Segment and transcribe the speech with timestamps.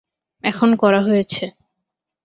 [0.43, 1.43] এখন করা হয়েছে।